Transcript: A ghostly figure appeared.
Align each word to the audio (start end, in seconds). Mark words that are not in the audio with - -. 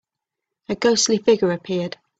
A 0.67 0.73
ghostly 0.73 1.19
figure 1.19 1.51
appeared. 1.51 1.97